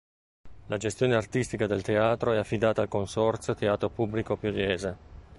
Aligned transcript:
La 0.65 0.77
gestione 0.77 1.13
artistica 1.13 1.67
del 1.67 1.83
teatro 1.83 2.31
è 2.31 2.37
affidata 2.37 2.81
al 2.81 2.87
consorzio 2.87 3.53
Teatro 3.53 3.89
Pubblico 3.91 4.35
Pugliese. 4.35 4.97